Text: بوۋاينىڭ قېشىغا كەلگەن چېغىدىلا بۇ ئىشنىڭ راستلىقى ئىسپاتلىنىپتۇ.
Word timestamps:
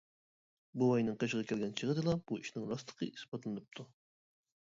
بوۋاينىڭ 0.83 1.17
قېشىغا 1.23 1.45
كەلگەن 1.51 1.75
چېغىدىلا 1.81 2.15
بۇ 2.31 2.39
ئىشنىڭ 2.39 2.65
راستلىقى 2.71 3.09
ئىسپاتلىنىپتۇ. 3.17 3.87